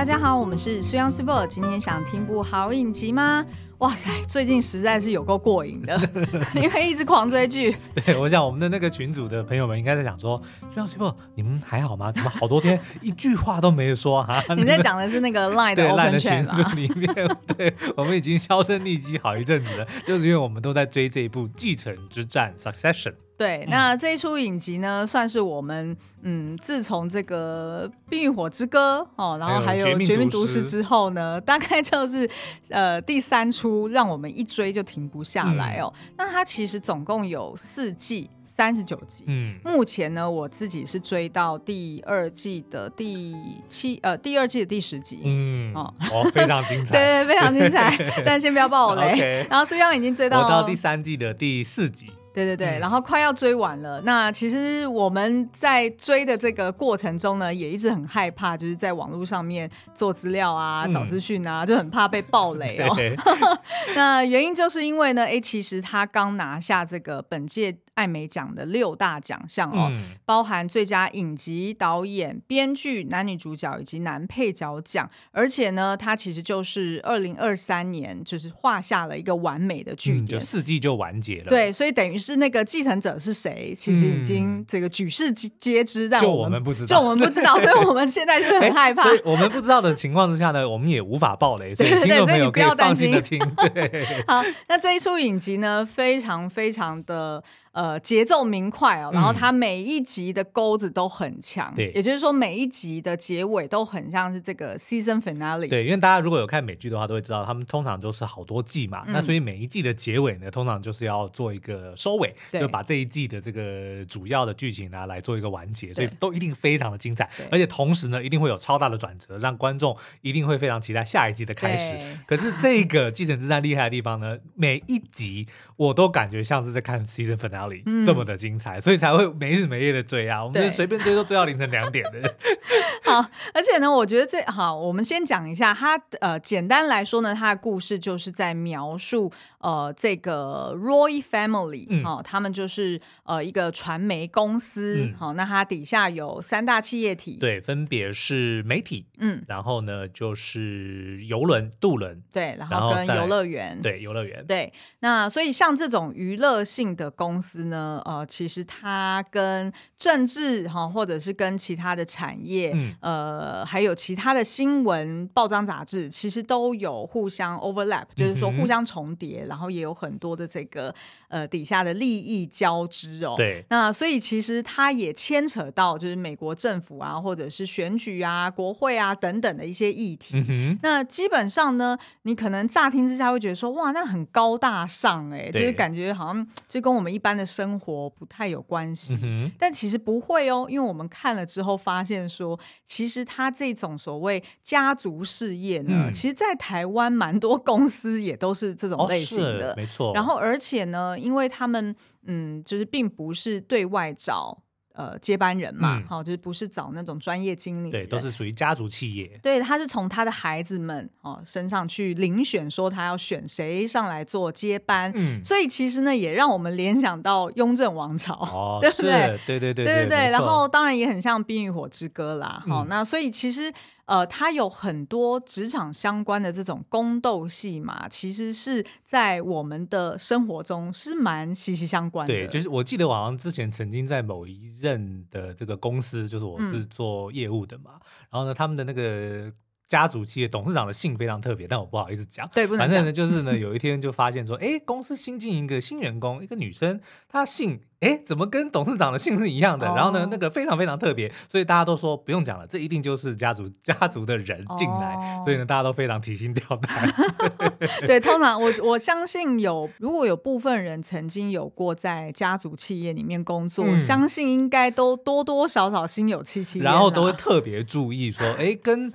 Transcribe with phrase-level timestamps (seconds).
[0.00, 3.44] 大家好，我们是苏阳苏博今天想听部好影集吗？
[3.80, 5.98] 哇塞，最近实在是有够过瘾的，
[6.54, 7.74] 因为一直狂追剧。
[7.94, 10.40] 对，我想我们的那个群组的朋友们应该在想说，
[10.72, 12.12] 虽央 Super，你们还好吗？
[12.12, 14.42] 怎么好多天一句话都没有说哈？
[14.54, 23.14] 你在讲的是那个 Line 的 Open 群组里面，对，我们已经销声匿迹好一阵子了，就是因为我们都在追这一部《继承之战》Succession。
[23.38, 32.28] 对，那这一出影集呢，算是我们嗯，自从这个《冰与火之歌》哦，然后还有《绝命毒师》之后呢，大概就是
[32.68, 35.92] 呃第三出，让我们一追就停不下来哦。
[35.96, 39.24] 嗯、那它其实总共有四季，三十九集。
[39.26, 43.34] 嗯，目前呢，我自己是追到第二季的第
[43.68, 45.20] 七呃第二季的第十集。
[45.24, 47.96] 嗯，哦，哦，非常精彩， 对对，非常精彩。
[48.24, 49.46] 但先不要爆我雷。
[49.50, 52.10] 然后苏央已经追到我到第三季的第四集。
[52.32, 54.00] 对对对，然后快要追完了。
[54.00, 62.92] 嗯、那其实我们在追的这个过程中呢，也一直很害怕，就是在网络上面做资料啊、找资讯啊，嗯、就很怕被暴雷哦。
[62.96, 63.16] 对
[63.96, 67.76] 那原因就是因为呢，哎，其实他刚拿下这个本届。
[68.00, 75.08] 艾美奖的六大奖项哦，嗯、包含最佳影集、导演、编剧、男女主角以及男配角奖。
[75.32, 81.50] 而且呢，它其实就是二零二三年，就是画下了一个完美的句点，四季就完结了。
[81.50, 89.02] 对，所以等于是那个继承者是谁，其实已经这个举世皆知，但我们不知道，就我们不知道， 所以我们现在是很害怕。
[89.02, 93.38] 所以我们不知道的情况之下呢，我们也无法爆雷，所以听众朋友可以放心的听。
[93.74, 97.44] 对， 好，那这一出影集呢，非常非常的。
[97.72, 105.68] 呃，节奏明快哦，然后它每一集的钩子都很强，对、嗯，也就是说每一集的结尾都很像是这个 season finale。
[105.68, 121.96] 对，因为大家如果有看美剧的话，都会知道他们通常都是好多季嘛，嗯、那所以每一季的结尾呢，通常就是要做一个收尾，对就把这一季的这个主要的剧情呢来做一个完结，所以都一定非常的精彩，而且同时呢，一定会有超大的转折，让观众一定会非常期待下一季的开始。
[122.26, 127.59] 可是这个继承之战厉害的地方呢，每一集我都感觉像是在看 season finale。
[127.86, 130.44] 嗯、这么的精彩，所以才会没日没夜的追啊！
[130.44, 132.34] 我们是随便追都追到凌晨两点的。
[133.04, 136.00] 好，而且呢，我觉得这好，我们先讲一下它。
[136.20, 154.72] 呃，简单来说呢，它的故事就是在描述呃这个 Roy Family，嗯、哦，他们就是呃一个传媒公司，好、嗯哦，那它底下有三大企业体，对，分别是媒体，嗯，然后呢就是游轮、渡轮，对，然后跟游乐园，对，游乐园，对。
[155.00, 170.94] 那所以像这种娱乐性的公司呢，呃，其实它跟政治哈，或者是跟其他的产业，嗯、呃，还有其他的新闻报章杂志，其实都有互相 overlap，就是说互相重叠，嗯、然后也有很多的这个
[171.28, 173.34] 呃底下的利益交织哦。
[173.36, 173.64] 对。
[173.68, 180.78] 那所以其实它也牵扯到就是美国政府啊，或者是选举啊、国会啊等等的一些议题。
[180.82, 189.18] 那基本上呢，你可能乍听之下会觉得说，哇，那很高大上哎、就是感觉好像就跟我们一般的生活不太有关系。
[189.22, 200.12] 嗯、但其实不会哦，因为我们看了之后发现说，其实他这种所谓家族事业呢，嗯、其实，在台湾蛮多公司也都是这种类型的，哦、没错。
[200.14, 201.96] 然后，而且呢，因为他们
[202.26, 204.62] 嗯，就是并不是对外找。
[205.00, 209.26] 呃，接班人嘛，好、嗯，就是不是找那种专业经理，对，都是属于家族企业。
[209.42, 215.10] 对，他是从他的孩子们哦身上去遴选，说他要选谁上来做接班。
[215.14, 219.38] 嗯，所以其实呢，也让我们联想到雍正王朝，哦，对不对？
[219.46, 220.18] 对对对对对对。
[220.30, 223.72] 然后当然也很像《冰与火之歌》啦，好、嗯，那所以其实。
[224.10, 232.34] 呃，它有很多职场相关的这种宫斗戏嘛，其实是在我们的生活中是蛮息息相关的。
[232.34, 239.52] 对，就是我记得我好像之前曾经在某一任的这个公司，就是我是做业务的嘛，嗯、然后呢，他们的那个。
[239.90, 242.48] 家族企业董事长的姓非常特别，但我不好意思讲。
[242.54, 242.88] 对，不能讲。
[242.88, 249.90] 反正呢，就是呢，有一天就发现说，哎， 公司新进一个新员工，一个女生，她姓，哎，怎么跟董事长的姓是一样的？
[249.90, 257.12] 哦、然后呢，那个非常非常特别，所以大家都说不用讲了，这一定就是家族 家族的人进来，哦、所以呢，大家都非常提心吊胆。
[258.06, 269.12] 对，通常我我相信有，如果有部分人曾经有过在家族企业里面工作，嗯、相信应该都多多少少心有戚戚，然后都会特别注意说，哎，跟。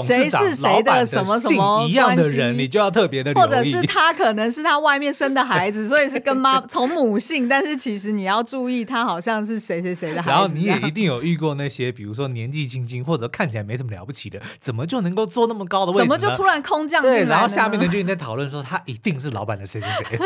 [0.00, 3.44] 谁是谁的什么什么一样的人，你就要特别的留意。
[3.44, 10.30] 或者是他可能是他外面生的孩子，所以是跟妈 从母姓，但是其实你要注意，他好像是谁谁谁的孩子。
[10.30, 16.00] 然后你也一定有遇过那些，比如说年纪轻轻或者看起来没什么了不起的，怎么就能够坐那么高的位置？
[16.00, 17.24] 怎么就突然空降进来？
[17.24, 20.18] 然后下面的就在讨论说他一定是老板的谁谁谁。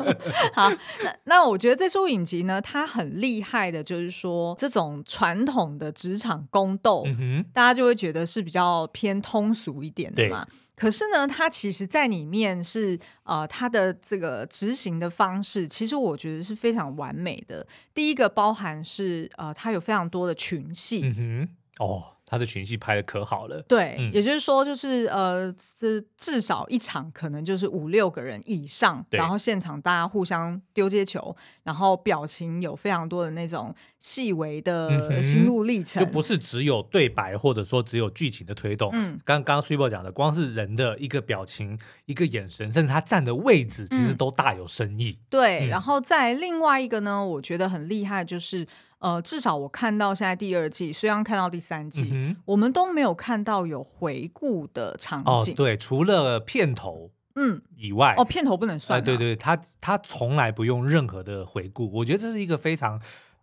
[0.54, 0.70] 好，
[1.02, 9.09] 那那我觉得这出影集呢，它很厉害的，就是说这种传统的职场宫斗，嗯、哼大家就会觉得是比较偏。
[9.10, 10.46] 偏通俗一点的嘛。
[10.76, 17.66] 可是呢，它其实在里面是呃，它的这个执行的方式，其实我觉得是非常完美的。
[17.92, 21.02] 第一个包含是呃，它有非常多的群戏。
[21.02, 22.16] 嗯哼，哦。
[22.30, 31.34] 他的群戏拍的可好了，对，嗯、也就是说，就是呃，这至少一场可能就是五六个人以上，然后现场大家互相丢接球，
[31.64, 38.90] 然后表情有非常多的那种细微的心路历程，嗯、就不是只有对白，或者说只有剧情的推动。
[38.92, 45.18] 嗯，刚刚 Super 讲的，光是人的一个表情、一个眼神，甚至他站的位置，其实都大有深意。
[45.18, 48.64] 嗯、对，嗯、然后在另外一个呢，我觉得很厉害就是。
[49.00, 55.52] 呃，至少我看到现在第二季，虽然看到第三季，嗯、我们都没有看到有回顾的场景。
[55.52, 59.02] 哦，对，除了片头，嗯以外，哦，片头不能算、啊。
[59.02, 63.00] 对对，他他从来不用任何的回顾，我觉得这是一个非常。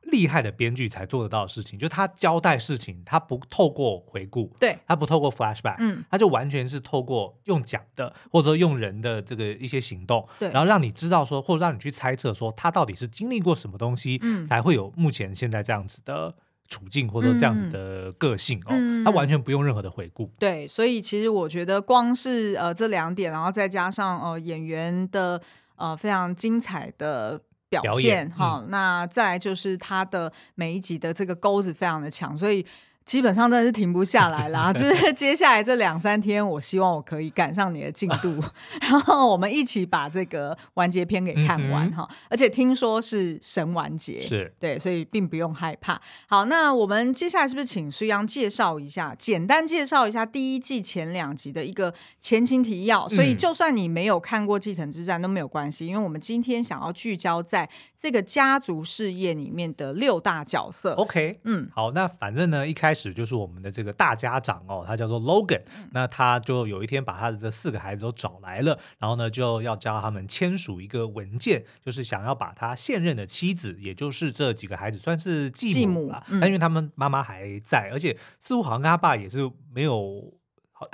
[0.07, 16.33] 厉害的编剧才做得到的事情，就他交代事情，他不透过回顾，对，他不透过 flashback，嗯，他就完全是透过用讲的，或者说用人的这个一些行动，对，然后让你知道说，或者让你去猜测说，他到底是经历过什么东西，嗯，才会有目前现在这样子的
[16.69, 25.41] 处境，或者说这样子的个性哦，嗯，他完全不用任何的回顾，对，所以其实我觉得光是呃这两点，然后再加上呃演员的
[25.75, 27.41] 呃非常精彩的。
[27.69, 32.65] 表现哈，嗯、那再来就是他的每一集的这个钩子非常的强，所以。
[33.07, 38.43] 基本上真的是停不下来啦， 就是接下来这两三天，我希望我可以赶上你的进度，
[38.81, 42.07] 然后我们一起把这个完结篇给看完哈。
[42.29, 45.99] 而且听说是神完结，是对，所以并不用害怕。
[46.27, 53.07] 好，那我们接下来是不是请苏央介绍一下，简单介绍一下第一季前两集的一个前情提要？
[53.07, 60.93] 所以就算你没有看过《继承之战》都没有关系，因为我们今天想要聚焦在这个家族事业里面的六大角色。
[60.95, 63.13] OK，嗯，好，那反正呢，一开始。
[63.13, 65.61] 就是我们的这个大家长哦，他叫做 Logan，
[65.91, 80.36] 那他就有一天把他的这四个孩子都找来了，然后呢就要教他们签署一个文件，就是想要把他现任的妻子，也就是这几个孩子算是继母吧，但因为他们妈妈还在，而且似乎好像跟他爸也是没有。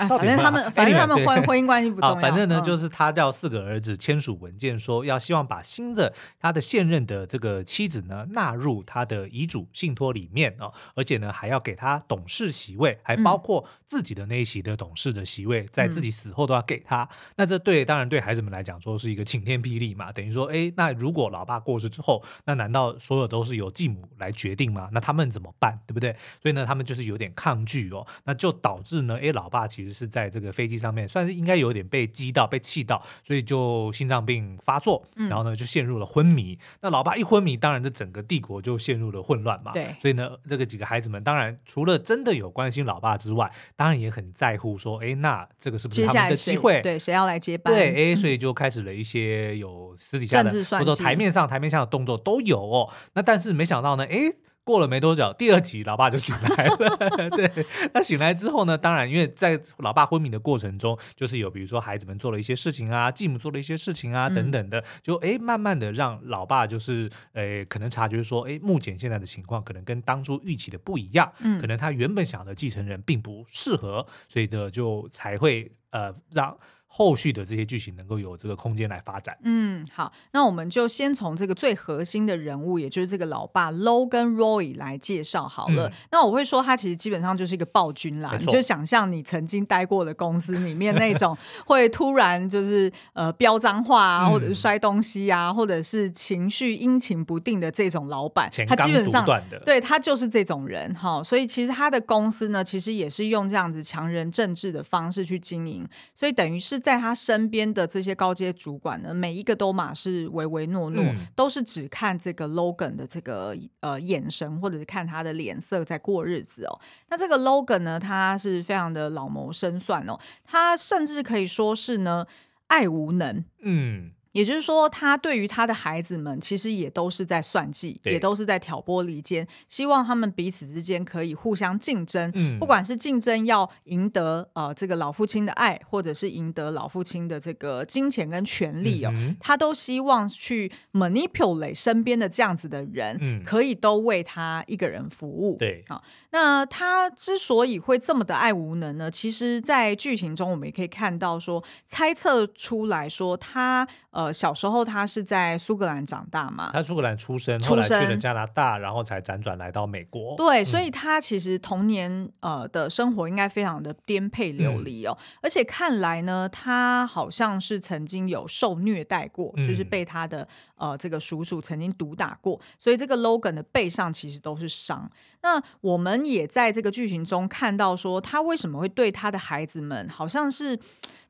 [0.07, 2.15] 反正他们，反正他们婚婚姻关系不重要。
[2.21, 17.07] 反正呢，就是他叫四个儿子签署文件，说要希望把新的他的现任的这个妻子呢纳入他的遗嘱信托里面哦，而且呢还要给他董事席位，还包括自己的那一席的董事的席位，在自己死后都要给他。
[17.35, 24.89] 那这对当然对孩子们来讲说是一个晴天霹雳嘛，等于说，哎，那如果老爸过世之后，那难道所有都是由继母来决定吗？
[24.91, 25.79] 那他们怎么办？
[25.85, 26.15] 对不对？
[26.41, 29.67] 所以呢，他们就是有点抗拒哦，那就导致呢，哎，老爸。
[29.73, 36.53] 其实是在这个飞机上面，算是应该有点被激到、被气到，所以就心脏病发作，然后呢就陷入了昏迷。
[36.53, 39.71] 嗯、那老爸一昏迷，当然这整个帝国就陷入了混乱嘛。
[39.71, 43.51] 对，所以呢，这个几个孩子们当然除了真的有关心老爸之外，
[43.83, 46.81] 当然也很在乎说，哎，那这个是不是他们的机会？
[46.81, 47.73] 对，谁要来接班？
[47.73, 52.89] 对，哎，所以就开始了一些有私底下的，或者台面上、台面下的动作都有哦。
[53.15, 54.31] 那但是没想到呢，哎。
[54.65, 57.29] 过了没多久，第二集老爸就醒来了。
[57.35, 76.57] 对，那醒来之后呢，当然因为在老爸昏迷的过程中，就是有比如说孩子们做了一些事情啊，继母做了一些事情啊等等的，就哎慢慢的让老爸就是诶可能察觉说，哎目前现在的情况可能跟当初预期的不一样，嗯，可能他原本想的继承人并不适合，所以呢就才会呃让。
[76.95, 79.35] 后续的这些剧情能够有这个空间来发展。
[79.41, 85.87] 嗯，好，那我们就先从这个最核心的人物，也就是这个老爸 Low 跟 Roy 来介绍好了。
[85.87, 88.37] 嗯、那我会说，他其实基本上就是一个暴君啦。
[88.39, 91.35] 你就想象你曾经待过的公司里面那种
[91.65, 99.25] 会突然就是呃飙脏话啊，或者是摔东西啊，或者是情绪阴晴不定的这种老板，他基本上
[99.65, 101.23] 对他就是这种人哈。
[101.23, 106.82] 所以其实他的公司呢，其实也是用这样子强人政治的方式去经营，所以等于是。
[106.83, 116.79] 在他身边的这些高阶主管呢，每一个都马是唯唯诺诺，嗯、都是只看这个 Logan 的这个呃眼神，或者是看他的脸色在过日子哦。
[117.09, 122.25] 那这个 Logan 呢，他是非常的老谋深算哦，他甚至可以说是呢
[122.67, 124.11] 爱无能，嗯。
[124.33, 132.31] 也就是说，他对于他的孩子们，其实也都是在算计，也都是在挑拨离间，希望他们彼此之间可以互相竞争。
[132.33, 145.57] 嗯，不管是竞争要赢得呃这个老父亲的爱，或者是赢得老父亲的这个金钱跟权利哦，嗯、他都希望去 manipulate 身边的这样子的人，嗯、可以都为他一个人服务。
[145.59, 149.11] 对，好，那他之所以会这么的爱无能呢？
[149.11, 154.22] 其实，在剧情中我们也可以看到说，猜测出来说他呃。
[154.23, 160.35] 呃，小时候他是在苏格兰长大嘛，他苏格兰出生，后来去了加拿大，然后才辗转来到美国。
[160.37, 175.09] 对，嗯、所以他其实童年呃的生活应该非常的颠沛流离哦，嗯、而且看来呢，他好像是曾经有受虐待过，嗯、就是被他的呃这个叔叔曾经毒打过，所以这个 Logan 的背上其实都是伤。
[175.41, 180.79] 那我们也在这个剧情中看到说，他为什么会对他的孩子们好像是。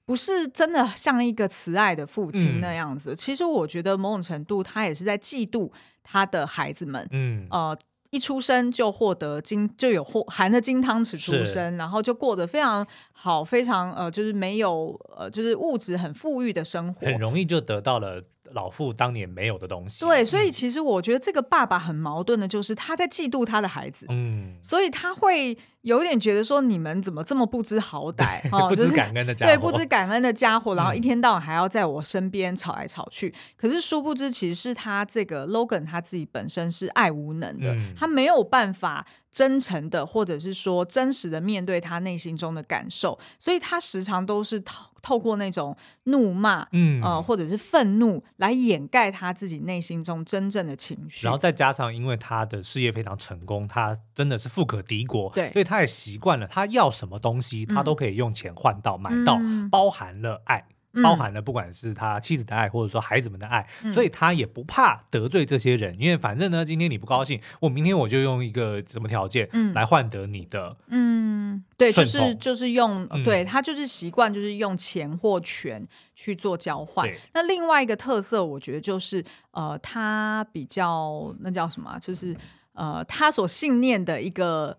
[0.06, 3.14] 不是真的像一个慈爱的父亲那样子。
[3.14, 5.72] 嗯、其实我觉得某种程度，他也是在嫉妒
[6.04, 7.08] 他的孩子们。
[7.12, 7.78] 嗯，呃，
[8.10, 18.22] 一出生就获得金，就有获含着金汤匙出生，然后就过得非常好，非常呃，就是没有呃，就是物质很富裕的生活，很容易就得到了
[18.54, 20.06] 老父当年没有的东西。
[20.06, 24.06] 对，所以其实我觉得这个爸爸很矛盾的，就是他在嫉妒他的孩子。
[24.10, 25.58] 嗯，所以他会。
[25.84, 33.28] 有点觉得说，你们怎么这么不知好歹， 不知感恩的家伙，对，不知感恩的家伙，然后一天到晚还要在我身边吵来吵去。
[33.28, 45.76] 嗯、可是殊不知，其实是他这个 Logan 他自己本身是爱无能的，嗯、他没有办法真诚的，或者是说真实的面对他内心中的感受，所以他时常都是透透过那种
[46.06, 51.28] 怒骂，嗯呃，或者是愤怒来掩盖他自己内心中真正的情绪。
[51.28, 55.82] 然后再加上，因为他的事业非常成功，他真的是富可敌国，对，所以他。
[55.82, 75.84] 也习惯了，他要什么东西，他都可以用钱换到、买到，嗯、包含了爱，嗯、包含了不管是他妻子的爱，或者说孩子们的爱，嗯、所以他也不怕得罪这些人，因为反正呢，今天你不高兴，我明天我就用一个什么条件来换得你的，嗯，对，就是就是用，嗯、对他就是习惯，就是用钱或权
[76.16, 77.10] 去做交换。
[77.34, 82.36] 那另外一个特色，我觉得就是呃，他比较那叫什么，就是
[82.74, 84.78] 呃，他所信念的一个。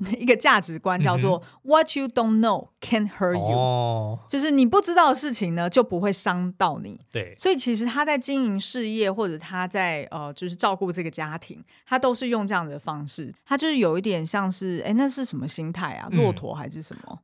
[0.18, 6.98] 一个价值观叫做 “What you don't know can't hurt you”，、哦、就是你不知道的事情呢，就不会伤到你。
[7.12, 13.30] 对，所以其实他在经营事业，或者他在呃，就是照顾这个家庭，他都是用这样的方式。
[13.44, 16.08] 他就是有一点像是，哎，那是什么心态啊？
[16.12, 17.18] 骆驼还是什么？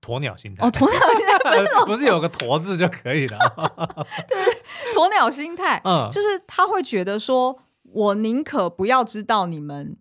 [0.00, 0.66] 鸵鸟心态。
[0.66, 3.38] 哦，鸵鸟心态 不是有个“驼”字就可以了？
[4.26, 9.98] 对，鸵鸟心态，嗯，就是他会觉得说，我宁可不要知道你们。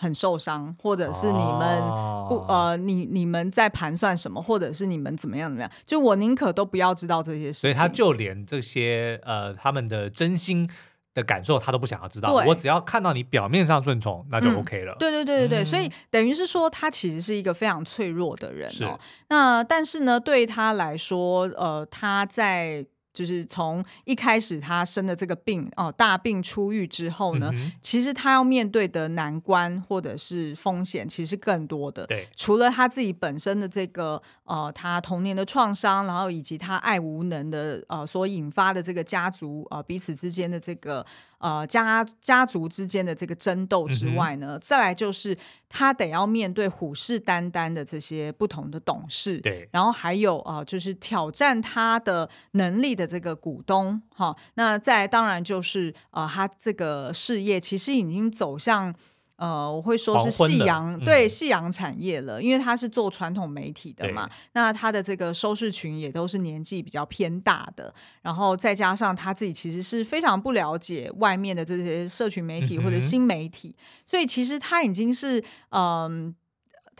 [0.00, 1.80] 很受伤，或者是你们
[2.26, 5.70] 不、哦、呃，你你们在盘算什么，或者是你们怎么样怎么样？
[5.84, 7.60] 就我宁可都不要知道这些事情。
[7.60, 10.66] 所以他就连这些呃，他们的真心
[11.12, 12.32] 的感受，他都不想要知道。
[12.32, 14.94] 我只要看到你表面上顺从，那就 OK 了。
[14.94, 18.72] 嗯、对对对对对，嗯、所以等于是说，他其实是一个非常脆弱的人哦。
[18.72, 18.88] 是
[19.28, 22.86] 那但是呢，对他来说，呃，他在。
[23.12, 32.06] 就是从一开始他生的这个病哦，大病初愈之后呢，嗯、其实他要面对的难关或者是风险其实更多的。
[32.06, 41.04] 对，除了他自己本身的这个呃，他童年的创伤，然后以及他爱无能的呃所引发的这个家族呃彼此之间的这个。
[41.40, 45.36] 呃，家家族之间的这个争斗之外呢，嗯、再来就是
[45.68, 58.94] 他得要面对虎视眈眈的这些不同的董事，对，然后还有呃，就是挑战他的能力的这个股东，哈，那再来当然就是呃，他这个事业其实已经走向。
[59.40, 75.80] 呃，我会说是夕阳，嗯、对夕阳产业了，因为他是做传统媒体的嘛，那他的这个收视群也都是年纪比较偏大的，然后再加上他自己其实是非常不了解外面的这些社群媒体或者新媒体，嗯、所以其实他已经是嗯。
[75.80, 76.34] 呃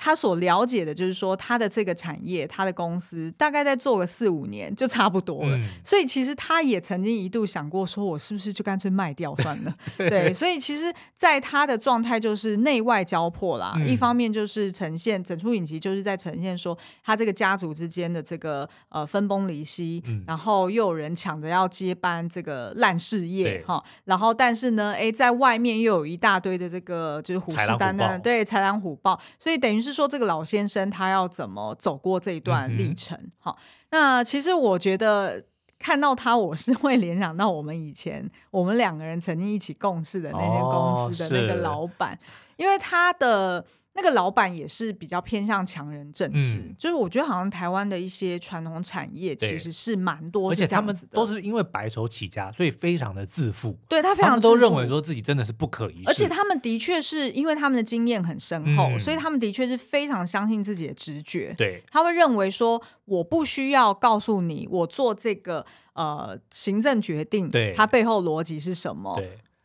[0.03, 5.55] 他所了解的就是说，他的这个产业，他的公司大概在做个四五年就差不多了。
[5.59, 9.77] 嗯、所以其实他也曾经一度想过，说我是不是就干脆卖掉算了？
[9.99, 13.75] 对，所以其实，在他的状态就是内外交迫啦。
[13.77, 23.91] 嗯、一方面就是呈现整出影集，就是在呈现说他这个家族之间的这个呃分崩离析，嗯、然后又有人抢着要接班这个烂事业哈对。
[24.07, 29.90] 然后但是呢，哎，在外面又有一大堆的这个就是虎视眈眈，对，豺狼虎豹，所以等于是。
[29.91, 33.19] 是说这个老先生他要怎么走过这一段历程？
[33.39, 33.59] 好、
[33.91, 35.45] 那其实我觉得
[35.79, 42.19] 看到他，我是会联想到我们以前我们两个人曾经一起共事的那间公司的那个老板，哦、
[42.57, 43.65] 因为他的。
[43.93, 53.77] 那个老板也是比较偏向强人政治，嗯、就是我觉得好像台湾的一些传统产业其实是蛮多，而且他们都是因为白手起家，所以非常的自负。
[53.89, 56.05] 对他非常，都认为说自己真的是不可一世。
[56.07, 61.53] 而且他们的确是因为他们的经验很深厚，嗯、所以他们的确是非常相信自己的直觉。
[61.59, 69.21] 对，他会认为说，我不需要告诉你，我做这个呃行政决定，对，它背后逻辑是什么。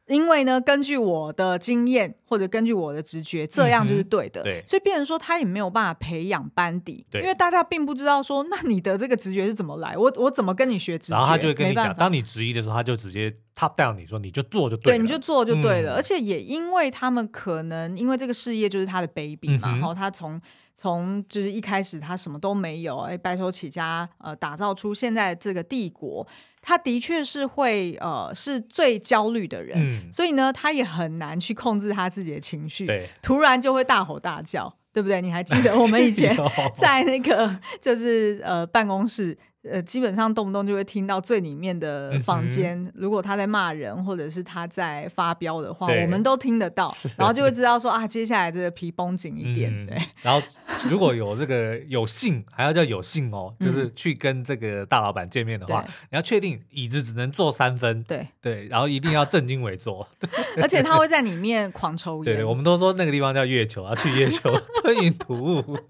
[0.08, 0.16] 对。
[0.16, 4.42] 因为呢，根据我的经验或者根据我的直觉，这样就是对的。
[4.42, 9.98] 嗯、对，所以变成说他也没有办法培养班底，因为大家并不知道说，那你的这个直觉是怎么来？
[9.98, 11.16] 我我怎么跟你学直觉？
[11.16, 15.94] 然后他就会跟你讲，当你质疑的时候，他就直接 top down 你说，你就做就对了，对，你就做就对了。
[15.94, 20.40] 嗯、而且也因为他们可能因为这个事业就是他的 baby 嘛，嗯、然后他从
[20.76, 26.26] 从就是一开始他什么都没有，哎，白手起家，呃，打造出现在这个帝国。
[26.68, 32.88] 他的确是会呃是最焦虑的人，嗯、所以呢，他也很难去控制他自己的情绪，
[33.22, 35.22] 突然就会大吼大叫，对不对？
[35.22, 36.36] 你还记得我们以前
[36.76, 39.38] 在那个就是呃办公室。
[39.72, 49.72] 呃，基本上动不动就会听到最里面的房间，嗯、如果他在骂人或者是他在发飙的话，我们都听得到，然后就会知道说啊，接下来这个皮绷紧一点。
[49.74, 50.46] 嗯、对，然后
[50.88, 60.08] 如果有这个有幸，还要叫有幸哦，就是去跟这个大老板见面的话，嗯、你要确定椅子只能坐三分，对对，然后一定要正襟危坐，
[60.62, 62.36] 而且他会在里面狂抽烟。
[62.36, 64.54] 对，我们都说那个地方叫月球啊，去月球
[64.84, 65.80] 吞云吐雾。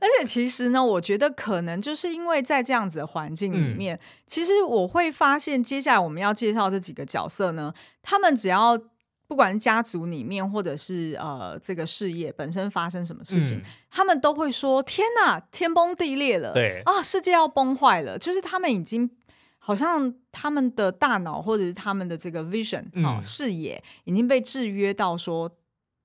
[0.00, 2.05] 而且其实呢，我觉得可能就是。
[2.06, 7.72] 是因为在这样子的环境里面，嗯、其实我会发现，接下来我们要介绍这几个角色呢，
[8.02, 8.78] 他们只要
[9.26, 16.52] 不管是家族里面，或者是呃这个事业本身发生什么事情，嗯、他们都会说：“天哪，天崩地裂了！
[16.52, 19.10] 对啊，世界要崩坏了！”就是他们已经
[19.58, 25.50] 好像他们的大脑或者是他们的这个 vision 啊、嗯、视野已经被制约到说。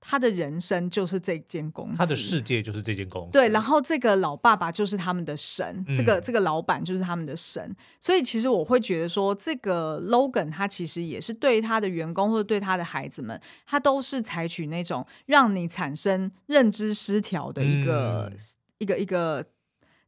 [0.04, 3.30] 他的人生就是这间公司，他的世界就是这间公司。
[3.30, 7.74] 对，然后这个老爸爸就是他们的神，嗯、这个这个老板就是他们的神。
[8.00, 18.38] 所以其实我会觉得说，这个 Logan 他其实也是对他的员工或者对他的孩子们，他都是采取那种让你产生认知失调的一个、嗯、
[18.78, 19.46] 一个一个。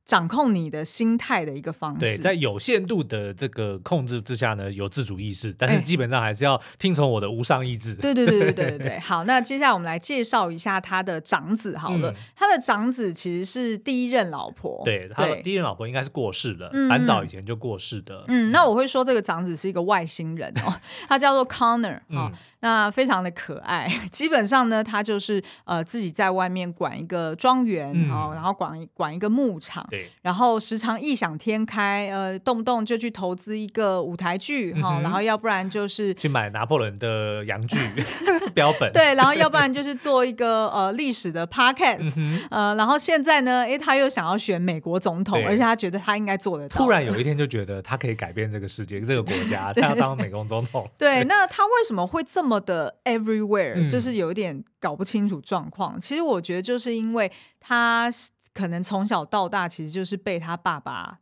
[0.05, 7.95] 掌控你的心态的一个方式，对，在有限度的这个控制之下呢，有自主意识，但是基本上还是要听从我的无上意志。
[7.97, 8.99] 对对对对对对对。
[9.01, 12.11] 好，那接下来我们来介绍一下他的长子好了。
[12.11, 18.25] 嗯、他的长子其实是第一任老婆，对，他的第一任老婆应该是过世了，很早以前就过世的。
[18.29, 20.75] 嗯，那我会说这个长子是一个外星人哦，
[21.09, 23.91] 他叫做 Connor 啊、嗯哦，那非常的可爱。
[24.13, 29.83] 基本上呢，他就是呃自己在外面管一个庄园、嗯、哦，然后管管一个牧场。
[29.95, 37.77] 对然后时常异想天开，呃，动不动就去投资一个舞台剧哈，嗯、然后要不然就是去买拿破仑的洋剧
[38.55, 46.77] 标本，对，然后要不然就是做一个呃历史的 podcast，、嗯、呃，然后现在呢，哎，他又想要选美国总统，而且他觉得他应该做得到。
[46.77, 50.89] 突然有一天就觉得他可以改变这个世界，这个国家， 他要当美国总统。
[50.97, 56.01] 对，对，那他为什么会这么的 everywhere？、嗯、就是有一点搞不清楚状况。
[56.01, 57.31] 其实我觉得就是因为
[57.61, 58.11] 他。
[58.55, 61.19] 可能从小到大，其实就是被他爸爸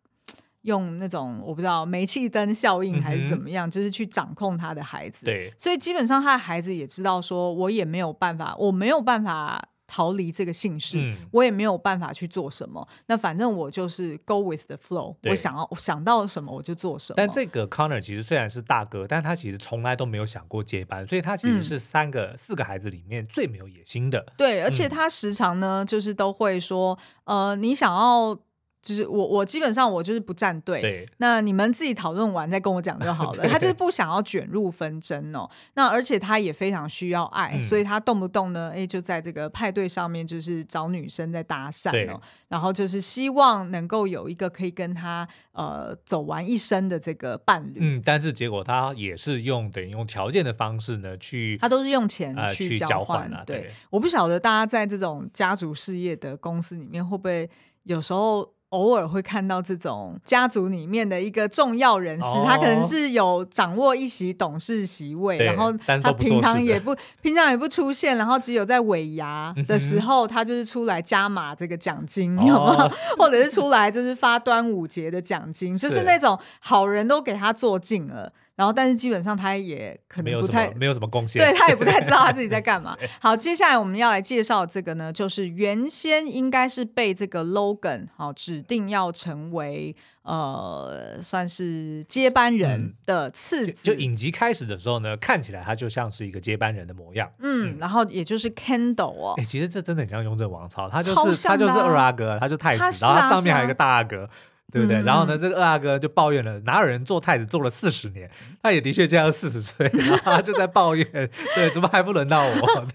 [0.61, 5.27] 用那种我不知道煤气灯效应还是怎么样，嗯、就是去掌控他的孩子。
[5.27, 9.71] 对，所以基本上他的孩子也知道，说我也没有办法，我没有办法。
[9.93, 12.89] 逃离这个姓氏，嗯、我也没有办法去做什么。
[13.09, 17.15] 那反正我就是 go with the flow，我想要我想到什么我就做什么。
[17.19, 24.33] 但这个 Connor 其实虽然是大哥，但他其实从来都没有想过接班，所以他其实是三个、嗯、四个孩子里面最没有野心的。
[24.39, 28.39] 对，而且他时常呢，就是都会说，呃，你想要。
[28.83, 30.81] 就是我，我基本上我就是不站队。
[30.81, 33.47] 对，那你们自己讨论完再跟我讲就好了。
[33.49, 35.49] 他就是不想要卷入纷争哦。
[35.75, 42.21] 那而且他也非常需要爱，嗯、所以他动不动呢，哎，就在这个派对上面就是找女生在搭讪哦。
[42.49, 47.79] 然后就是希望能够有一个可以跟他呃走完一生的这个伴侣。
[47.79, 57.49] 嗯，但是结果他也是用等于用条件的方式呢去，他都是用钱去交换对我不晓得大家在这种家族事业的公司里面会不会
[57.85, 58.53] 有时候。
[58.73, 72.57] 偶尔会看到这种家族里面的一个重要人士，哦、他可能是有掌握一席董事席位，然后他平常也不，不平常也不出现，然后只有在尾牙的时候，嗯、他就是出来加码这个奖金，有没有？
[72.57, 78.33] 哦、 或者是出来就是发端午节的奖金，是就是那种好人都给他做尽了。
[78.55, 82.97] 然后，但是基本上他也可能不太没有什么贡献，对他也不太知道他自己在干嘛。
[83.19, 93.85] 好，接下来我们要来介绍这个呢，就是原先应该是被这个 Logan 好指定要成为呃算是接班人的次子。
[93.85, 97.33] 就影集开始的时候呢，看起来他就像是一个接班人的模样。
[97.39, 104.29] 嗯，然后也就是 Kendall 哦，哎，其实这真的很像雍正王朝，他就是他就是二阿哥，他就太子，然后他上面还有一个大阿哥。
[104.73, 104.97] 对不对？
[105.03, 108.29] 嗯、然后呢，这个二阿哥就抱怨了，哪有人做太子做了四十年？
[108.63, 111.07] 他也的确这样四十岁， 然后他就在抱怨，
[111.55, 112.87] 对，怎么还不轮到我？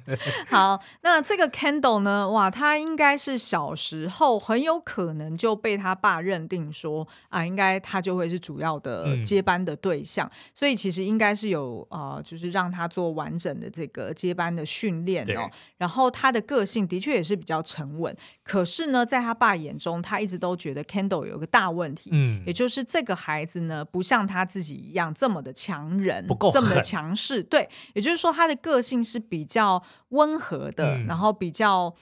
[0.49, 2.27] 好，那这个 Kendall 呢？
[2.29, 15.47] 哇，他应该是小时候很有可能就被他爸认定说啊，应该他就会是主要的接班的对象，嗯、所以其实应该是有呃，就是让他做完整的这个接班的训练哦。
[15.77, 31.93] 然后他的个性的确也是比较沉稳，可是呢，在他爸眼中，他一直都觉得 Kendall 有个大问题，嗯，也就是这个孩子呢，不像他自己一样这么的强人，不够这么的强势，对，也就是说他的个性是比较温和的，嗯、然后比较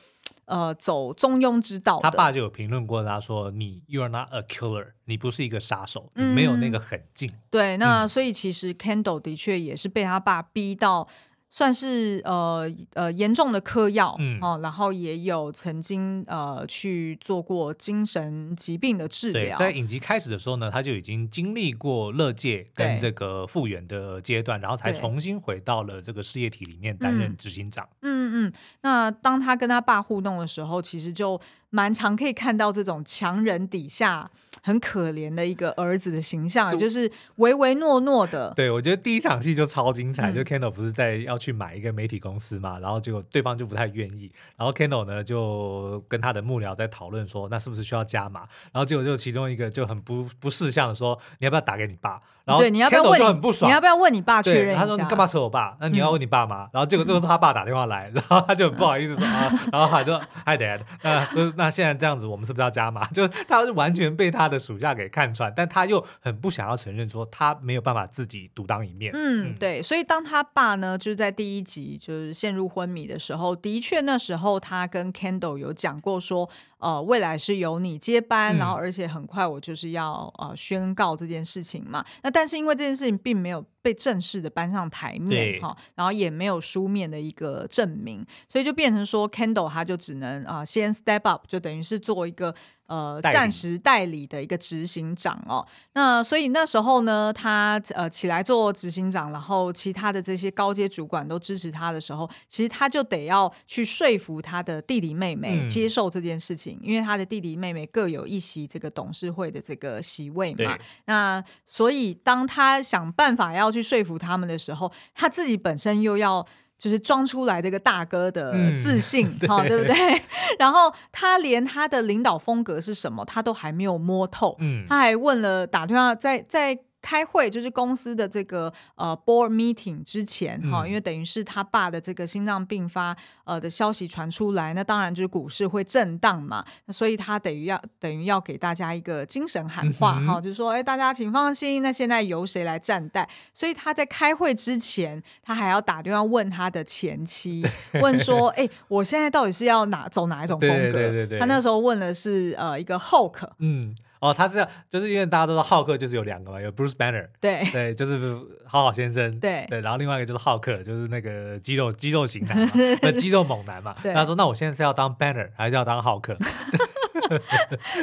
[0.46, 2.00] 呃走中庸之道。
[2.02, 7.30] 他爸就有评论过，他说：“你 You are not a killer，你不是一个杀手，你没有那个狠劲。
[7.30, 11.08] 嗯”对，那所以其实 Kendall 的确也是被他爸逼到。
[11.56, 19.58] 算是呃呃严重的嗑药，嗯哦，然后也有曾经呃去做过精神疾病的治疗。
[19.58, 27.88] 在影集开始的时候呢，他就已经经历过乐界跟这个复原的阶段，然后才重新回到了这个事业体里面担任执行长。
[28.02, 31.40] 嗯嗯，那当他跟他爸互动的时候，其实就
[31.70, 34.32] 蛮常可以看到这种强人底下。
[34.64, 38.52] 很可怜的一个儿子的形象，就是唯唯诺诺的。
[38.56, 48.40] 对，我觉得第一场戏就超精彩，嗯、就 Kendall 不是在要去买一个媒体公司嘛，然后结果对方就不太愿意，然后 Kendall 呢就跟他的幕僚在讨论说，那是不是需要加码？
[48.72, 52.20] 然后结果就其中一个就很不不识相的说，你要不要打给你爸？
[52.46, 53.26] 然后对，你要不要问你？
[53.26, 54.82] 很不爽，你要不要问你爸确认一下？
[54.82, 55.76] 他说：“你干嘛扯我爸？
[55.82, 61.28] 那你要问你爸吗？”嗯、然后结果这个是他爸打电话来，然后他就很不好意思说 啊，然后他就 Hi Dad，那
[61.58, 63.06] 那现在这样子，我们是不是要加码？
[63.12, 69.12] 就他是完全被他的属下给看穿，但他又很不想要承认说他没有办法自己独当一面。
[69.16, 69.82] 嗯，嗯对。
[69.82, 76.48] 所以当他爸呢，就是在第一集就是陷入昏迷的时候，的确那时候他跟 Kendall 有讲过说。
[76.78, 82.06] 呃，未来是由你接班，然后而且很快我就是要呃宣告这件事情嘛。
[82.22, 92.56] 那但是因为这件事情并没有被正式的搬上台面哈然后也没有书面的一个证明，所以就变成说 Kendall 他就只能啊、呃、先 step up，就等于是做一个。
[92.88, 110.78] 呃，暂时代理的一个执行长哦，那所以那时候呢，他呃起来做执行长，然后其他的这些高阶主管都支持他的时候，其实他就得要去说服他的弟弟妹妹接受这件事情，嗯、因为他的弟弟妹妹各有一席这个董事会的这个席位嘛。
[111.06, 116.46] 那所以当他想办法要去说服他们的时候，他自己本身又要。
[116.78, 118.52] 就是装出来这个大哥的
[118.84, 120.22] 自信， 哈、嗯，对不对？
[120.60, 124.58] 然后他连他的领导风格是什么，他都还没有摸透。
[124.60, 126.78] 嗯，他还问了，打电话在在。
[127.06, 143.30] 开会就是公司的这个呃 board meeting 之前哈，嗯、因为等于是他爸的这个心脏病发呃的消息传出来，那当然就是股市会震荡嘛，那所以他等于要等于要给大家一个精神喊话哈、就是说哎大家请放心，那现在由谁来站代？
[143.54, 147.64] 所以他在开会之前，他还要打电话问他的前妻，
[148.02, 150.76] 问说哎我现在到底是要哪走哪一种风格？
[150.76, 153.96] 对对对对对，他那时候问的是呃一个 Hulk，嗯。
[154.20, 163.96] 哦，他是就是因为大家都知道浩克就是有两个嘛，有 Bruce Banner， 对对，就是好好先生， 对对，然后另外一个就是浩克，就是那个肌肉肌肉型男嘛， 那肌肉猛男嘛。
[164.02, 166.38] 对他说：“那我现在是要当 Banner 还是要当浩克？”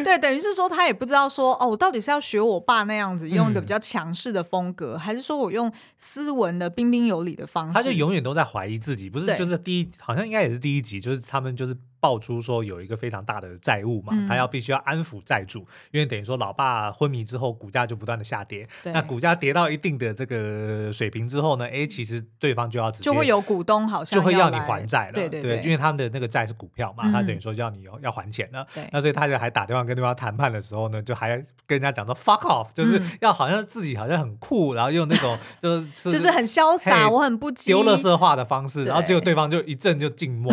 [0.04, 7.74] 对，等于是说他也不知道说哦，我到底是要学我爸那样子用一个比较强势的风格，嗯、还是说我用斯文的彬彬有礼的方式？
[7.74, 9.34] 他就永远都在怀疑自己，不是？
[9.36, 11.76] 就是第一，好像应该也是第一集，就是他们就是。
[12.02, 15.60] 爆出说有一个非常大的债务嘛，嗯、他要必须要安抚债主，
[15.92, 18.68] 因为等于说老爸昏迷之后，股价就不断的下跌。
[18.82, 25.12] 对那股价跌到一定的这个水平之后呢，哎，其实对方就要直接就会有股东好像就会要你还债了。
[25.12, 28.66] 对对对，对，因为他们的那个债是股票嘛，嗯、他等于说要你要还钱了。
[28.74, 31.36] 对那所以他就还打电话跟对方谈判的时候呢，就还
[31.68, 40.52] 跟人家讲说 fuck off，就是要好像自己好像很酷，然后用那种 就是就是很潇洒，我很不羁丢垃圾话的方式，然后结果对方就一阵就静默。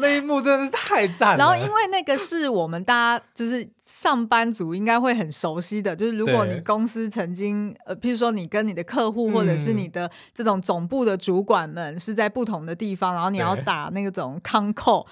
[0.00, 1.38] 那一幕真的是太赞了。
[1.38, 15.06] 然后，因为那个是我们大家就是上班族应该会很熟悉的，就是如果你公司曾经呃，譬如说你跟你的客户或者是你的这种总部的主管们是在不同的地方，然后你要打那种 con-call。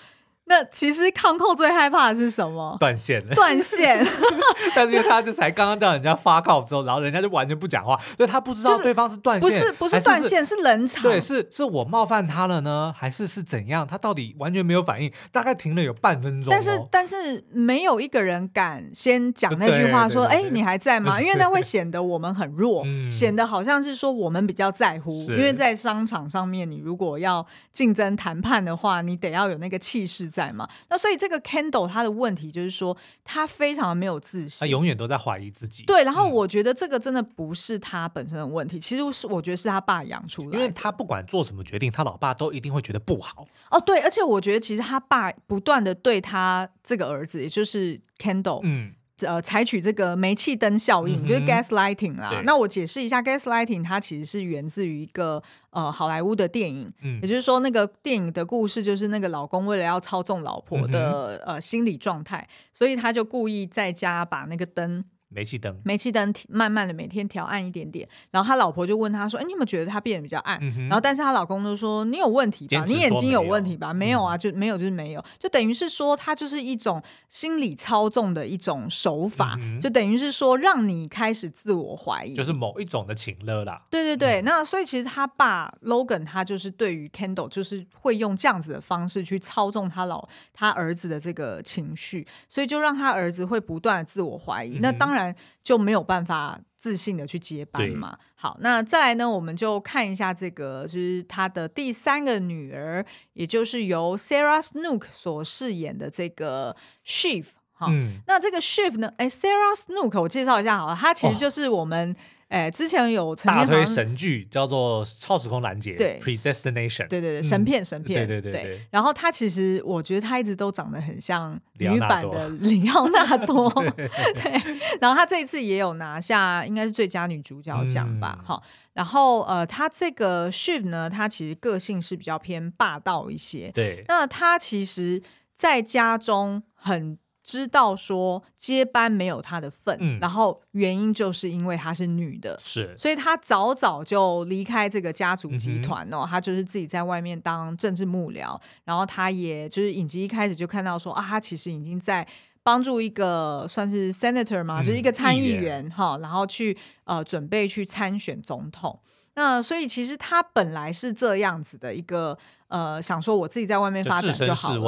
[0.53, 2.77] 那其实康扣最害怕的是什么？
[2.79, 3.27] 断线。
[3.31, 4.07] 断线。
[4.77, 11.03] 但是他就才刚刚叫人家发告之后，然后人家就完全不讲话，所以他不知道对方是断线，就是、不是不是断线，是，是冷场。
[11.03, 13.87] 对，是是我冒犯他了呢，还是是怎样？
[13.87, 16.55] 他到底完全没有反应，大概停了有半分钟、哦。
[16.55, 25.11] 但是但是没有一个人敢先讲那句话说：“哎，你还在吗？”因为那会显得我们很弱，显得好像是说我们比较在乎。
[25.31, 30.42] 因为在商场上面，你如果要竞争谈判的话，你得要有那个气势在。
[30.47, 30.69] 在嘛。
[30.89, 35.85] 那所以这个 Kendall 他的问题就是说，他非常的没有自信，他永远都在怀疑自己。
[35.85, 43.47] 对，然后我觉得这个真的不是他本身的问题，嗯、其实是我觉得是他爸养出来的，因为他不管做什么决定，他老爸都一定会觉得不好。
[43.71, 48.95] 哦，对，而且我觉得其实他爸不断的对他这个儿子，也就是 Kendall，嗯。
[49.27, 52.43] 呃，采取这个煤气灯效应，嗯、就是 gaslighting 啦。
[52.45, 65.05] 那我解释一下，gaslighting 它其实是源自于一个呃好莱坞的电影，嗯、也就是说，那个电影的故事就是那个老公为了要操纵老婆的、嗯、呃心理状态，所以他就故意在家把那个灯。
[65.35, 72.85] 煤气灯，煤气灯慢慢的每天调暗一点点，然后他老婆就问他说：“哎，你有没有觉得他变得比较暗？”嗯、然后，但是她老公就说：“你有问题吧？
[72.87, 73.93] 你眼睛有问题吧？
[73.93, 83.83] 没有啊，就没有就是没有，就等于是说，他就是一种心理操纵的一种手法，嗯、就等于是说让你开始自我怀疑，就是某一种的情勒啦。
[83.91, 94.79] 对对对，嗯、那所以其实他爸 Logan 他就是对于 Kendall 就是会用这样子的方式去操纵他老他儿子的这个情绪，所以就让他儿子会不断的自我怀疑。
[94.79, 95.22] 嗯、那当然
[95.63, 96.03] 就没有。
[96.03, 98.19] 有办法自信的去接班嘛？
[98.35, 99.31] 好，那再来呢？
[99.31, 109.13] 我们就看一下这个，就是他的第三个女儿，也就是由 Sarah Snook 所饰演的这个 s h i f 好，嗯、那这个 Shiv 呢？
[109.17, 112.11] 哎，Sarah Snook，我介绍一下好了，她其实就是我们。
[112.11, 112.17] 哦
[112.53, 118.79] 哎，之前有曾经大推神剧叫做《超时空拦截》，对，Predestination，对对对，神片神片，对对对。
[118.91, 123.71] 然后他其实，我觉得他一直都长得很像女版的里奥纳多，
[124.37, 124.77] 对。
[125.01, 128.39] 然后他这一次也有拿下，应该是最佳女主角奖吧？
[128.45, 128.63] 好，
[128.93, 134.05] 然后呃，他这个 Shiv 呢，他其实个性是比较偏霸道一些，对。
[134.09, 135.23] 那他其实，
[135.57, 137.17] 在家中很。
[137.43, 152.27] 知道说接班没有她的份，嗯、然后原因就是因为她是女的，是，所以她早早就离开这个家族集团哦，她、嗯、就是自己在外面当政治幕僚，然后她也就是影集一开始就看到说啊，她其实已经在
[152.63, 159.01] 帮助一个算是 senator 嘛，嗯、就是一个参议员哈，然后去呃准备去参选总统。
[159.35, 162.37] 那所以其实他本来是这样子的一个
[162.73, 164.81] 呃，想说我自己在外面发展就好了，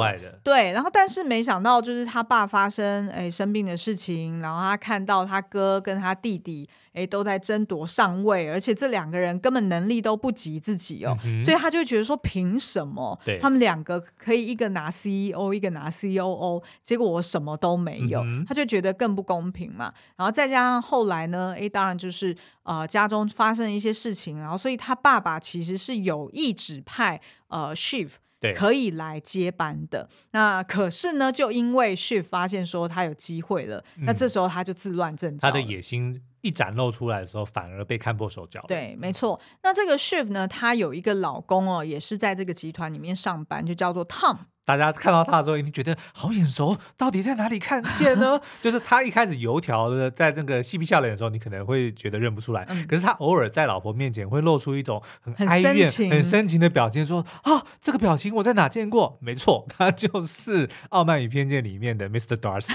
[0.43, 0.71] 对。
[0.71, 19.93] 然后但是没想到就是他爸发生哎生病的事情，然后他看到他哥跟他弟弟哎都在争夺上位，而且这两个人根本能力都不及自己哦，嗯、所以他就会觉得说凭什么他们两个可以一个拿 CEO 一个拿 COO，结果我什么都没有，嗯、他就觉得更不公平嘛。
[20.15, 24.39] 然后再加上后来呢，哎当然就是呃家中发生一些事情。
[24.39, 27.19] 然后，所以他爸爸其实是有意指派
[27.55, 28.15] 呃，Shift
[28.53, 30.09] 可以来接班的。
[30.31, 35.47] 那可是呢，就因为 Shiv 发现说他有机会了，嗯、那这时候他就自乱阵脚。
[35.47, 38.63] 他的野心一展露出来的时候，反而被看破手脚。
[38.67, 39.39] 对，没错。
[39.63, 44.37] 那这个 Shiv 呢，他有一个老公哦，也是在这个集团里面上班，就叫做 Tom。
[44.65, 48.39] 大家看到他的时候，一定觉得好眼熟，到底在哪里看见呢？
[48.61, 52.65] 就是他一开始油条的，在那个嬉皮笑脸的时候，你可能会觉得认不出来。
[52.69, 62.35] 嗯、可是他偶尔在老婆面前会露出一种很哀怨、很深情，很深情的表情，说：“啊，这个表情我在哪见过？”没错，他就是《傲慢与偏见》里面的 Mr.
[62.35, 62.73] Darcy。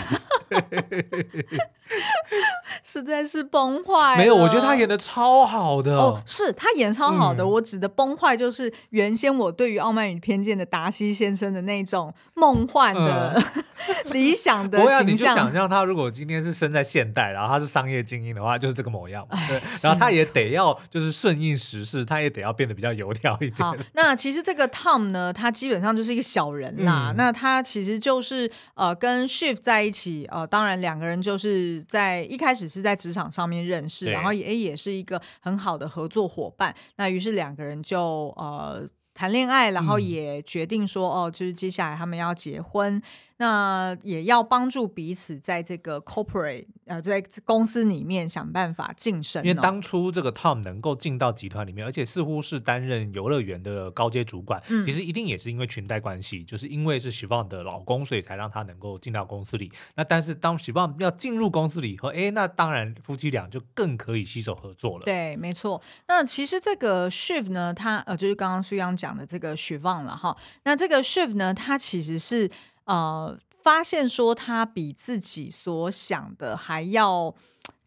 [2.85, 4.16] 实在是崩坏。
[4.16, 5.96] 没有，我觉得他演的超好的。
[5.96, 7.42] 哦，是他演超好的。
[7.42, 13.64] 嗯、我指的崩坏，就是原先我对于《傲慢与偏见》的达西先生的那种梦幻的、嗯、
[14.12, 15.06] 理想的形象。
[15.06, 19.26] 你就想象他如果今天是生在现代，然后他是商业精英的话，就是这个模样。
[19.48, 23.56] 对， 然后他也得要就是顺应时势，他也得要变得比较油条一点。
[23.56, 27.11] 好，那其实这个 Tom 呢，他基本上就是一个小人啦。
[27.11, 32.60] 嗯、那他其实就是呃跟 Shift 在一起，呃，当然两个人就是在一开始。
[32.68, 36.75] 是在职场上面认识，然后也也是一个很好的合作伙伴。
[36.96, 43.01] 那于是两个人就呃谈恋爱，然后也决定说、嗯、哦，就是接下来他们要结婚。
[43.40, 49.42] 那也要帮助彼此在这个 corporate 呃，在公司里面想办法晋升。
[49.42, 59.72] 因为当初这个 Tom 能够进到集团里面，而且似乎是担任游乐园的高阶主管，嗯、其实一定也是因为裙带关系，就是因为是 Siobhan 的老公，所以才让他能够进到公司里。
[59.94, 65.05] 那但是当 Siobhan 要进入公司里以后，哎，那当然夫妻俩就更可以携手合作了。
[65.07, 65.81] 对，没错。
[66.09, 70.37] 那其实这个 Shiv 呢，他呃，就是刚刚苏央讲的这个 Siobhan 了哈。
[70.64, 72.50] 那这个 Shiv 呢，他其实是。
[72.90, 77.33] 呃，发现说他比自己所想的还要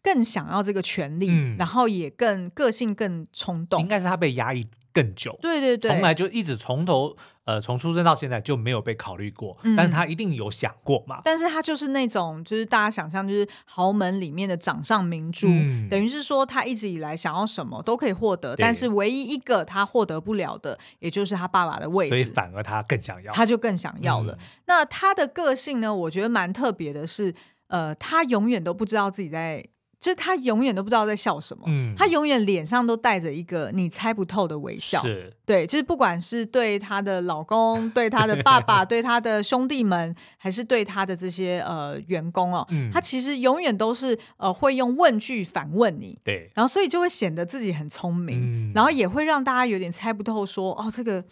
[0.02, 5.36] 更想要这个权利，嗯、然后也更个性更冲动，应该是他被压抑更久。
[5.42, 11.20] 对对对，从来就一直从头呃从出生到现在就没有被考虑过，嗯、但是他一定有想过嘛。
[11.24, 24.32] 但是他就是那种就是大家想象就是豪门里面的掌上明珠，嗯、等于是说他一直以来想要什么都可以获得，但是唯一一个他获得不了的，也就是他爸爸的位置，所以反而他更想要，他就更想要了。
[24.34, 25.94] 嗯、那他的个性呢？
[25.94, 27.34] 我觉得蛮特别的是，
[27.66, 29.64] 呃，他永远都不知道自己在。
[30.04, 35.32] 就是他永远都不知道在笑什么，嗯，他永远脸上都带着一个你猜不透的微笑，是。
[35.46, 51.24] 对，就是不管是对他的老公、对他的爸爸、 对他的兄弟们，还是对他的这些呃员工哦，嗯，他其实永远都是呃会用问句反问你，对，然后所以就会显得自己很聪明，嗯，然后也会让大家有点猜不透说，说哦这个。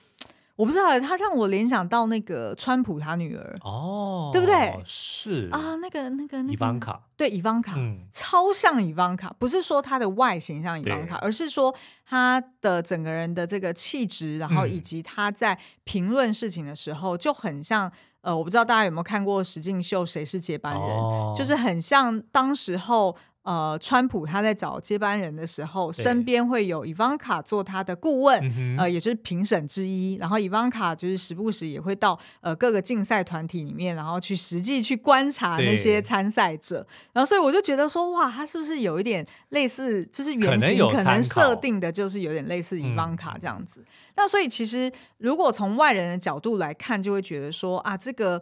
[0.62, 3.59] 我不知道，他让我联想到那个川普他女儿。
[3.62, 4.81] 哦，对不对？
[4.85, 5.48] 是。
[5.51, 6.53] 啊，那个那个那个。
[6.53, 11.75] 伊凡卡，对伊凡卡，嗯，超像伊凡卡，不是说他的外形像伊凡卡，而是说
[12.07, 17.90] 他的整个人的这个气质，然后以及他在评论事情的时候，就很像。
[18.20, 23.16] 呃，我不知道大家有没有看过实境秀《谁是接班人》，哦，就是很像当时候。
[23.42, 30.14] 呃，川普他在找接班人的时候，身边会有伊凡卡做他的顾问，嗯、呃，也就是评审之一。
[30.14, 36.87] 然后伊凡卡就是时不时也会到呃各个竞赛团体里面，然后去实际去观察那些参赛者。
[37.12, 43.81] 然后所以我就觉得说，哇，他是不是有一点类似，就是原型可能设定的就是有点类似伊凡卡这样子。
[43.81, 48.40] 嗯、那所以其实如果从外人的角度来看，就会觉得说啊，这个。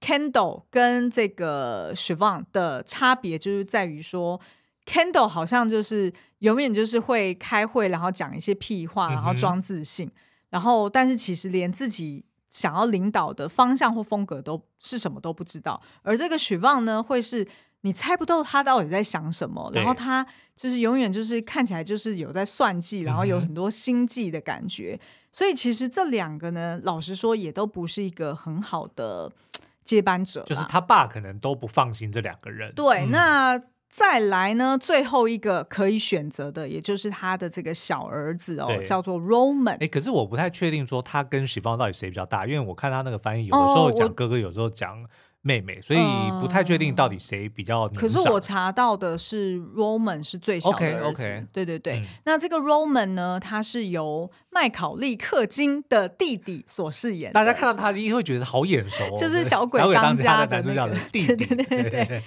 [0.00, 4.40] Kendall 跟这个 Siobhan 的差别就是在于说
[4.86, 10.12] ，Kendall 好像就是永远就是会开会，然后讲一些屁话，然后装自信，嗯、
[10.50, 15.82] 然后但是其实连自己想要领导的方向或风格都是什么都不知道。
[16.02, 17.46] 而这个 Siobhan 呢，会是
[17.80, 24.96] 你猜不透他到底在想什么，然后他就是永远就是看起来就是有在算计，然后有很多心计的感觉。
[25.00, 29.32] 嗯、所以其实这两个呢，老实说也都不是一个很好的。
[29.88, 32.70] 接班者就是他爸，可能都不放心这两个人。
[32.74, 34.76] 对，嗯、那再来呢？
[34.76, 39.78] 最后一个可以选择的，也就是他的这个小儿子哦，叫做 Roman。
[39.80, 45.04] 哎，可是我不太确定说他跟许芳到底谁比较大，因为我看他那个翻译，有的时候讲哥哥，有时候讲。
[45.42, 46.00] 妹妹，所以
[46.40, 48.00] 不太确定到底谁比较年长。
[48.00, 51.22] 可是我查到的是 Roman 是最小的儿子。
[51.22, 52.00] OK OK，对对对。
[52.00, 57.32] 嗯、那这个 Roman 呢，他是由麦考利·克金的弟弟所饰演。
[57.32, 61.36] 大家看到他一定会觉得好眼熟，就是小鬼当家的男主角的弟弟。
[61.46, 62.22] 对对对对。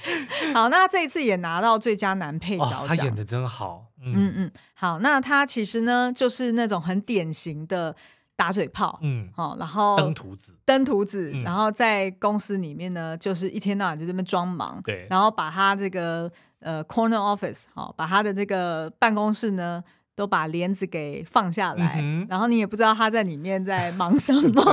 [0.54, 2.84] 好，那他这一次也拿到最佳男配角奖。
[2.84, 3.88] 哦，他演的真好。
[4.04, 4.52] 嗯嗯嗯。
[4.74, 7.95] 好，那他其实呢，就是那种很典型的。
[8.41, 19.84] 打嘴炮，嗯，好，然后登徒子，登徒子，然后在公司里面呢，就是一天到晚就这边装忙，对，然后把他这个呃 corner office，好，把他的这个办公室呢，
[20.15, 24.63] 都把帘子给放下来，嗯、然后你也不知道他在里面在忙什么，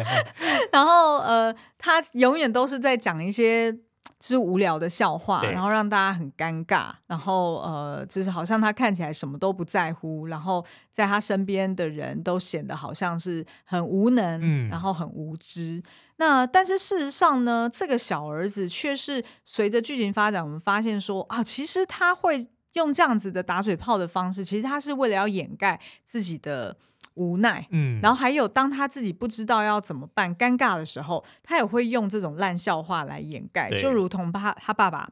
[0.70, 3.74] 然后呃，他永远都是在讲一些。
[4.20, 15.82] 是无聊的笑话，然后让大家很尴尬，然后呃，就是好像他看起来什么都不在乎，然后在他身边的人都显得好像是很无能，嗯、然后很无知。
[16.16, 26.76] 那但是事实上呢，这个小儿子却是随着剧情发展，我们发现说啊，其实他会用这样子的打嘴炮的方式，其实他是为了要掩盖自己的。
[27.18, 35.10] 无奈，嗯，然后还有当他自己不知道要怎么办、尴尬的时候，他也会用这种烂笑话来掩盖，就如同他他爸爸，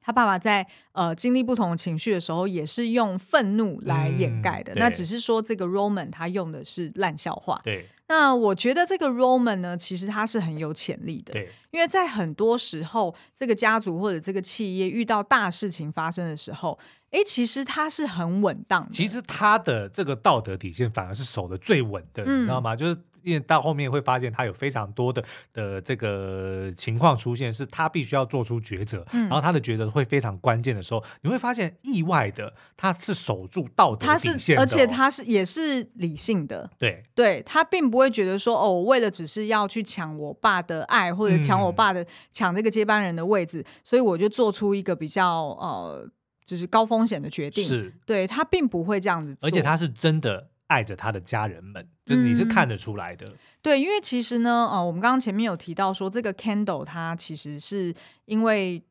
[0.00, 4.72] 他爸爸在呃经历不同的情绪的时候，也是用愤怒来掩盖的。
[4.74, 7.86] 嗯、那只是说这个 Roman 他用的是烂笑话，对。
[8.08, 16.78] 那我觉得这个 Roman 呢，其实他是很有潜力的，对，因为在很多时候，这个家族或者这个企业遇到大事情发生的时候。
[17.10, 18.90] 哎，其实他是很稳当的。
[18.92, 22.76] 其实他的这个道德底线反而是守得最稳的，嗯、你知道吗？
[22.76, 36.70] 就是因为到后面会发现他有非常多的的这个情况出现，是他必须要做出抉择，嗯、然后他的抉择会非常关键的时候，你会发现意外的他是守住道德底线的、哦，而且他是也是理性的。
[36.78, 45.26] 对，对他并不会觉得说哦，我为了只是要去抢我爸的爱，或者抢我爸的、嗯、抢这个接班人的位置，所以我就做出一个比较
[45.60, 46.10] 呃。
[46.42, 53.28] 就是高风险的决定，是对他并不会这样子做，而且他是真的爱着他的家人们，就你是看得出来的。
[53.28, 57.94] 嗯、对，因为其实呢，呃，我们刚刚前面有提到说，这个 Kendall 他其实是
[58.24, 58.82] 因为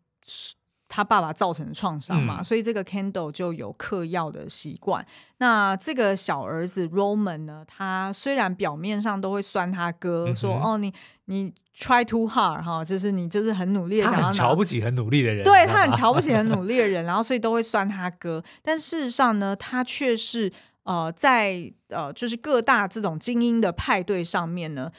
[0.88, 5.05] 他爸爸造成的创伤嘛，嗯、所以这个 Kendall 就有嗑药的习惯。
[5.39, 10.93] 那这个小儿子 Roman 呢，他虽然表面上都会酸他哥，嗯、说哦，你
[11.25, 11.53] 你。
[11.80, 18.44] Try too hard 哈，就是你就是很努力的想要，他很瞧不起很努力的人，对，他很瞧不起很 努力的人，然后所以都会酸他哥。
[18.62, 20.52] 但事实上呢，他却是
[20.84, 24.92] 呃，在呃，就是各大这种精英的派对上面呢，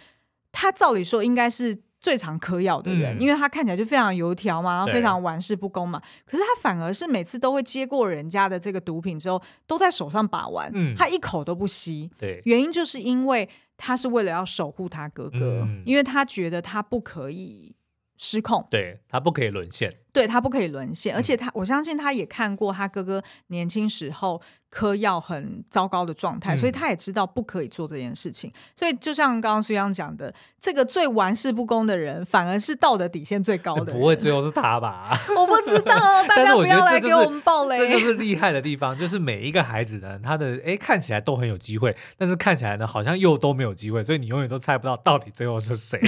[0.52, 6.00] 他照理说应该是最常嗑药的人，嗯、因为他看起来就非常油条嘛，然后非常玩世不恭嘛。
[6.24, 12.10] 可是他反而是每次都会接过人家的这个毒品之后，都在手上把玩，嗯、他一口都不吸。
[12.18, 13.46] 对，原因就是因为
[13.80, 17.74] 他是为了要守护他哥哥，嗯、因为他觉得他不可以
[18.16, 24.40] 失控，对，他不可以沦陷，对，他不可以沦陷，而且他、嗯、我相信他也看过他哥哥年轻时候。
[24.70, 28.48] 嗑药很糟糕的状态，所以他也知道不可以做这件事情。
[28.50, 34.00] 嗯、所以就像刚刚苏央讲的，这个最玩世不恭的人，反而是道德底线最高的人。
[34.00, 35.10] 不会最后是他吧？
[35.36, 37.78] 我不知道，大家不要来给我们爆雷。
[37.78, 46.00] 这就是厉害的地方，就是每一个孩子呢，他的哎看起来都很有机会，但是看起来呢好像又都没有机会，所以你永远都猜不到到底最后是谁。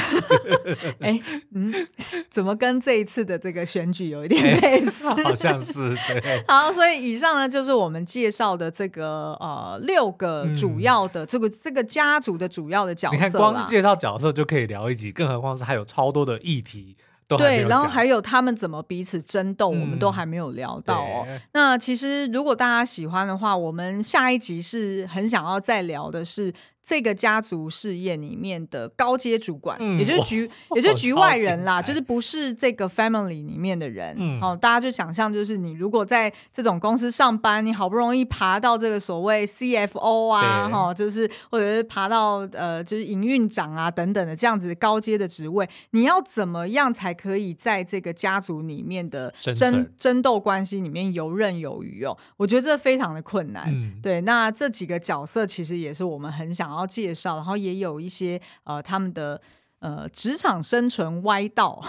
[1.01, 1.21] 哎，
[1.53, 1.75] 嗯，
[2.31, 5.09] 怎么跟这一次的这个选举有一点类似？
[5.25, 6.45] 好像是对。
[6.47, 8.52] 好，所以以上呢就是我们介绍。
[8.57, 16.97] 的这个呃六个主要的这个、嗯、这个家族的主要的角色，你看光是介绍角色就可以聊一集，更何况是还有超多的议题。
[17.39, 21.27] 对，然后还有他们怎么彼此争斗，嗯、我们都还没有聊到哦。
[21.55, 26.53] 那其实如果大家喜欢的话，我们下一集是很想要再聊的是。
[26.85, 34.17] 这个家族事业里面的高阶主管，嗯、 也就是局，也就是局外人啦，就是不是这个 family 里面的人。
[34.19, 52.19] 嗯，哦，大家就想象，就是你如果在这种公司上班，你好不容易爬到这个所谓 CFO 啊，哈对，就是或者是爬到呃，就是营运长啊等等的这样子高阶的职位，你要怎么样才可以在这个家族里面的争争争斗关系里面游刃有余哦？
[52.37, 53.71] 我觉得这非常的困难。
[53.73, 56.72] 嗯、对，那这几个角色其实也是我们很想。
[56.73, 59.41] 然后介绍，然后也有一些呃他们的
[59.81, 61.81] 呃职场生存歪道。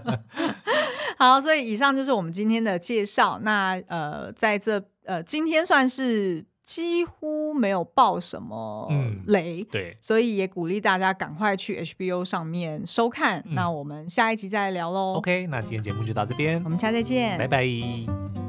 [1.18, 3.38] 好，所以以上就是我们今天的介绍。
[3.42, 8.88] 那呃在这呃今天算是几乎没有爆什么
[9.26, 13.40] 雷，嗯、对，所以也鼓励大家赶快去 HBO 上面收看。
[13.46, 15.14] 嗯、那我们下一集再聊喽。
[15.14, 18.45] OK，那今天节目就到这边，我们下次再见，拜拜。